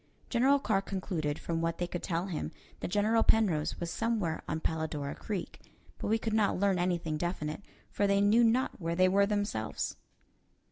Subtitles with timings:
[0.31, 4.59] General Carr concluded, from what they could tell him, that General Penrose was somewhere on
[4.59, 5.61] Palladora Creek;
[5.99, 9.97] but we could not learn anything definite, for they knew not where they were themselves.